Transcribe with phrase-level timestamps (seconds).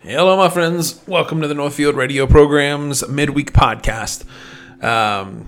[0.00, 1.00] Hello, my friends.
[1.08, 4.24] Welcome to the Northfield Radio Program's midweek podcast.
[4.82, 5.44] Um,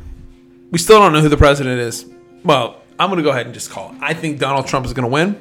[0.72, 2.04] we still don't know who the president is.
[2.44, 3.94] Well, I'm going to go ahead and just call.
[4.00, 5.36] I think Donald Trump is going to win.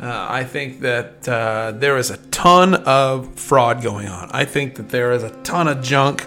[0.00, 4.30] Uh, I think that uh, there is a ton of fraud going on.
[4.32, 6.26] I think that there is a ton of junk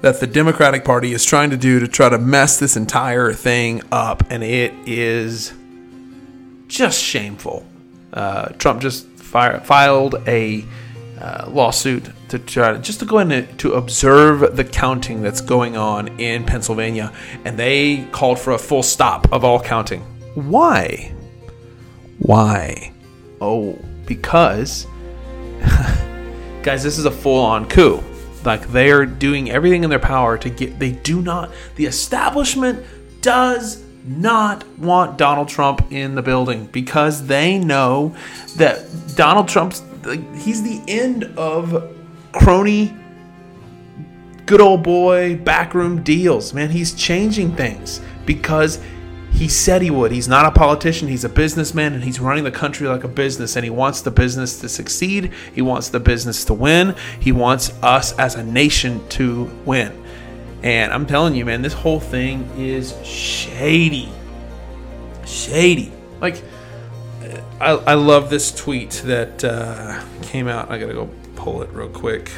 [0.00, 3.82] that the Democratic Party is trying to do to try to mess this entire thing
[3.92, 5.52] up, and it is
[6.68, 7.66] just shameful.
[8.14, 10.64] Uh, Trump just filed a
[11.20, 15.40] uh, lawsuit to try to just to go in and to observe the counting that's
[15.40, 17.12] going on in Pennsylvania,
[17.44, 20.00] and they called for a full stop of all counting.
[20.34, 21.12] Why?
[22.18, 22.92] Why?
[23.40, 24.86] Oh, because
[26.62, 28.02] guys, this is a full-on coup.
[28.44, 30.78] Like they are doing everything in their power to get.
[30.78, 31.50] They do not.
[31.76, 32.84] The establishment
[33.20, 38.14] does not want Donald Trump in the building because they know
[38.56, 41.94] that Donald Trump's like, he's the end of
[42.32, 42.94] crony
[44.46, 48.80] good old boy backroom deals man he's changing things because
[49.32, 52.50] he said he would he's not a politician he's a businessman and he's running the
[52.50, 56.44] country like a business and he wants the business to succeed he wants the business
[56.44, 60.00] to win he wants us as a nation to win
[60.62, 64.10] and I'm telling you, man, this whole thing is shady.
[65.24, 65.92] Shady.
[66.20, 66.42] Like,
[67.60, 70.70] I, I love this tweet that uh, came out.
[70.70, 72.30] I gotta go pull it real quick.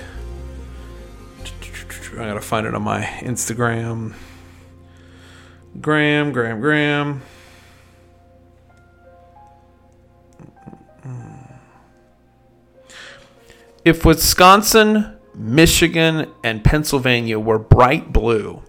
[2.13, 4.15] I gotta find it on my Instagram.
[5.81, 7.23] Graham, Graham, Graham.
[13.85, 18.63] If Wisconsin Michigan and Pennsylvania were bright blue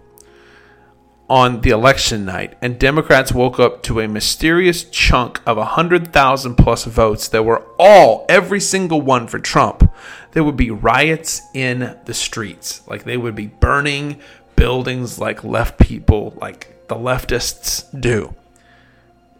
[1.28, 6.84] on the election night, and Democrats woke up to a mysterious chunk of 100,000 plus
[6.84, 9.90] votes that were all, every single one for Trump,
[10.32, 12.86] there would be riots in the streets.
[12.86, 14.20] Like they would be burning
[14.56, 18.34] buildings like left people, like the leftists do.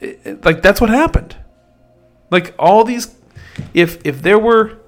[0.01, 1.37] It, it, like that's what happened.
[2.31, 3.15] Like all these,
[3.75, 4.79] if if there were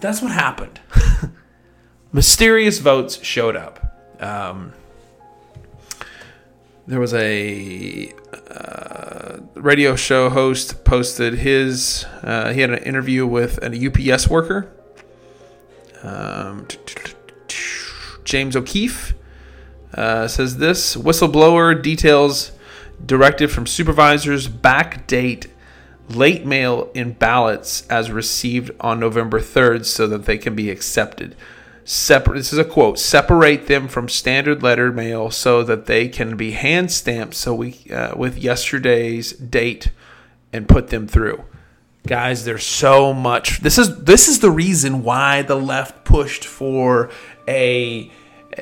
[0.00, 0.80] that's what happened.
[2.12, 3.83] Mysterious votes showed up.
[4.24, 4.72] Um,
[6.86, 8.10] there was a
[8.50, 12.06] uh, radio show host posted his.
[12.22, 14.72] Uh, he had an interview with a UPS worker,
[16.02, 16.66] um,
[18.24, 19.14] James O'Keefe.
[19.92, 22.50] Uh, says this whistleblower details
[23.04, 25.48] directive from supervisors backdate
[26.08, 31.36] late mail in ballots as received on November 3rd so that they can be accepted.
[31.84, 36.34] Separate, this is a quote separate them from standard letter mail so that they can
[36.34, 39.90] be hand stamped so we uh, with yesterday's date
[40.50, 41.44] and put them through
[42.06, 47.10] guys there's so much this is this is the reason why the left pushed for
[47.46, 48.10] a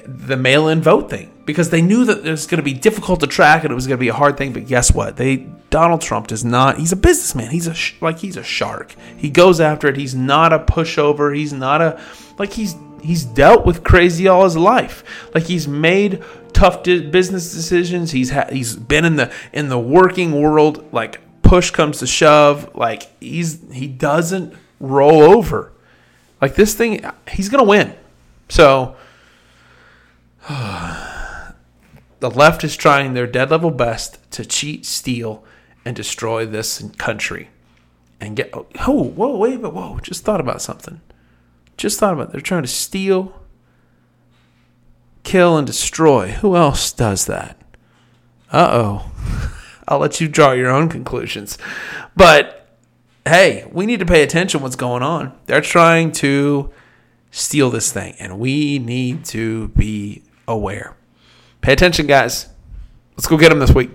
[0.05, 3.27] the mail-in vote thing because they knew that it was going to be difficult to
[3.27, 4.53] track and it was going to be a hard thing.
[4.53, 5.17] But guess what?
[5.17, 6.79] They Donald Trump does not.
[6.79, 7.51] He's a businessman.
[7.51, 8.95] He's a like he's a shark.
[9.17, 9.97] He goes after it.
[9.97, 11.37] He's not a pushover.
[11.37, 12.01] He's not a
[12.39, 15.31] like he's he's dealt with crazy all his life.
[15.35, 18.13] Like he's made tough business decisions.
[18.13, 20.93] He's ha- he's been in the in the working world.
[20.93, 22.75] Like push comes to shove.
[22.75, 25.73] Like he's he doesn't roll over.
[26.41, 27.95] Like this thing, he's gonna win.
[28.49, 28.97] So
[30.49, 31.55] the
[32.21, 35.45] left is trying their dead level best to cheat, steal,
[35.85, 37.51] and destroy this country.
[38.21, 38.55] And get
[38.87, 41.01] oh whoa wait but whoa just thought about something.
[41.77, 42.33] Just thought about it.
[42.33, 43.41] they're trying to steal,
[45.23, 46.29] kill, and destroy.
[46.29, 47.57] Who else does that?
[48.53, 49.11] Uh oh.
[49.89, 51.59] I'll let you draw your own conclusions.
[52.15, 52.63] But
[53.27, 55.37] hey, we need to pay attention what's going on.
[55.47, 56.71] They're trying to
[57.31, 60.97] steal this thing, and we need to be aware.
[61.61, 62.49] Pay attention, guys.
[63.17, 63.91] Let's go get them this week.